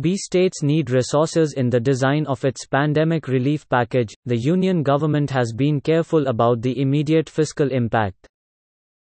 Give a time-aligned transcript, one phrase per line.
[0.00, 4.14] B states need resources in the design of its pandemic relief package.
[4.24, 8.26] The union government has been careful about the immediate fiscal impact.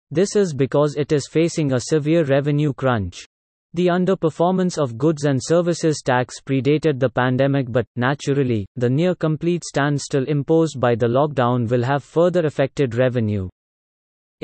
[0.09, 3.25] This is because it is facing a severe revenue crunch.
[3.73, 9.65] The underperformance of goods and services tax predated the pandemic, but, naturally, the near complete
[9.65, 13.49] standstill imposed by the lockdown will have further affected revenue.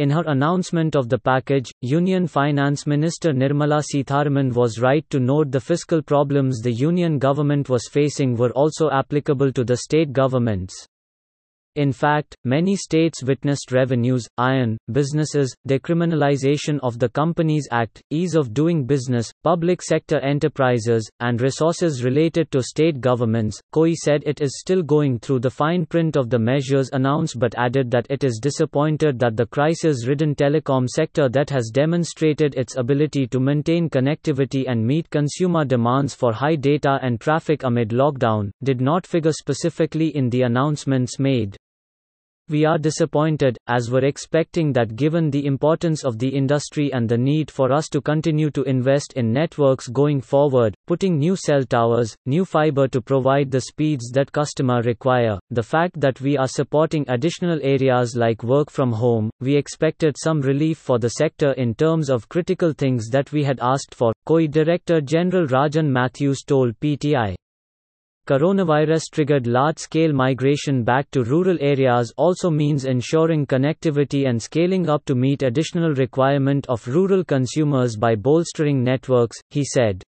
[0.01, 5.51] In her announcement of the package, Union Finance Minister Nirmala Sitharaman was right to note
[5.51, 10.73] the fiscal problems the union government was facing were also applicable to the state governments.
[11.75, 18.55] In fact, many states witnessed revenues, iron, businesses, decriminalization of the Companies Act, ease of
[18.55, 23.59] doing business, public sector enterprises, and resources related to state governments.
[23.73, 27.55] COAI said it is still going through the fine print of the measures announced but
[27.57, 32.77] added that it is disappointed that the crisis ridden telecom sector that has demonstrated its
[32.77, 38.51] ability to maintain connectivity and meet consumer demands for high data and traffic amid lockdown,
[38.63, 41.57] did not figure specifically in the announcements made.
[42.49, 47.17] We are disappointed, as we're expecting that given the importance of the industry and the
[47.17, 52.15] need for us to continue to invest in networks going forward, putting new cell towers,
[52.25, 57.05] new fiber to provide the speeds that customer require, the fact that we are supporting
[57.07, 62.09] additional areas like work from home, we expected some relief for the sector in terms
[62.09, 67.35] of critical things that we had asked for, COAI Director General Rajan Mathews told PTI.
[68.27, 74.87] Coronavirus triggered large scale migration back to rural areas also means ensuring connectivity and scaling
[74.87, 80.03] up to meet additional requirement of rural consumers by bolstering networks, he said.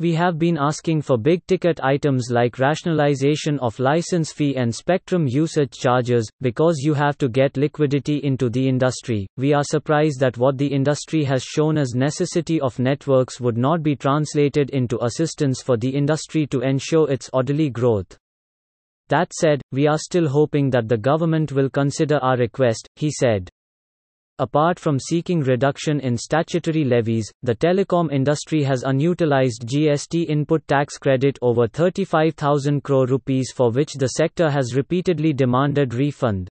[0.00, 5.26] We have been asking for big ticket items like rationalization of license fee and spectrum
[5.26, 9.26] usage charges, because you have to get liquidity into the industry.
[9.36, 13.82] We are surprised that what the industry has shown as necessity of networks would not
[13.82, 18.16] be translated into assistance for the industry to ensure its orderly growth.
[19.08, 23.50] That said, we are still hoping that the government will consider our request, he said.
[24.40, 30.96] Apart from seeking reduction in statutory levies, the telecom industry has unutilized GST input tax
[30.96, 36.48] credit over 35,000 crore rupees for which the sector has repeatedly demanded refund.